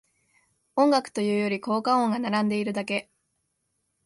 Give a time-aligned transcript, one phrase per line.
[0.75, 3.11] 音楽というより効果音が並んでるだけ